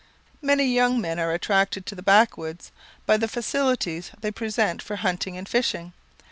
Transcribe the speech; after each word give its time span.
Many 0.41 0.63
young 0.65 0.99
men 0.99 1.19
are 1.19 1.31
attracted 1.31 1.85
to 1.85 1.93
the 1.93 2.01
Backwoods 2.01 2.71
by 3.05 3.17
the 3.17 3.27
facilities 3.27 4.09
they 4.19 4.31
present 4.31 4.81
for 4.81 4.95
hunting 4.95 5.37
and 5.37 5.47
fishing. 5.47 5.93